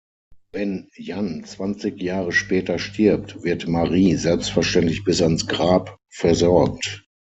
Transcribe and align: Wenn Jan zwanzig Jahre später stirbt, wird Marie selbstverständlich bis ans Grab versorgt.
Wenn 0.51 0.89
Jan 0.95 1.43
zwanzig 1.43 2.01
Jahre 2.01 2.31
später 2.31 2.79
stirbt, 2.79 3.43
wird 3.43 3.67
Marie 3.67 4.15
selbstverständlich 4.15 5.03
bis 5.03 5.21
ans 5.21 5.45
Grab 5.45 5.99
versorgt. 6.09 7.05